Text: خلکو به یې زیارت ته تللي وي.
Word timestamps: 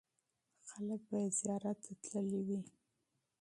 خلکو 0.69 1.01
به 1.09 1.15
یې 1.23 1.29
زیارت 1.39 1.77
ته 1.85 1.91
تللي 2.03 2.41
وي. 2.47 2.59